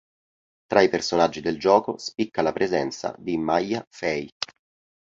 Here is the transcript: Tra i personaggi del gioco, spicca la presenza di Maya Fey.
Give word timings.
Tra 0.65 0.81
i 0.81 0.89
personaggi 0.89 1.41
del 1.41 1.59
gioco, 1.59 1.95
spicca 1.99 2.41
la 2.41 2.51
presenza 2.53 3.13
di 3.19 3.37
Maya 3.37 3.85
Fey. 3.87 4.27